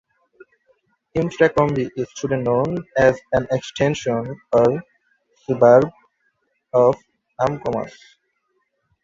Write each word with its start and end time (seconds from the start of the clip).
Ilfracombe 1.15 1.91
is 1.95 2.07
today 2.15 2.41
known 2.41 2.83
as 2.97 3.19
an 3.33 3.45
extension 3.51 4.35
or 4.51 4.83
suburb 5.45 5.91
of 6.73 6.95
Umkomaas. 7.39 7.93